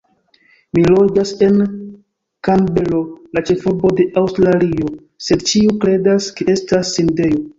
Mi 0.77 0.83
loĝas 0.91 1.33
en 1.47 1.59
Kanbero, 2.47 3.01
la 3.37 3.43
ĉefurbo 3.51 3.93
de 4.01 4.07
Aŭstralio, 4.23 4.89
sed 5.29 5.47
ĉiuj 5.51 5.77
kredas, 5.87 6.33
ke 6.41 6.49
estas 6.57 6.95
Sidnejo! 6.97 7.43